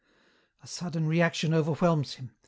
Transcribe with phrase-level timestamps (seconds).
[0.63, 2.31] "A sudden reaction overwhelms him.